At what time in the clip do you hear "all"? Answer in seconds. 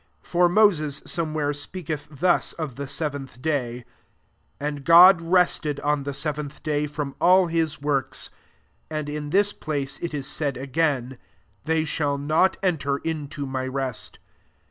7.21-7.45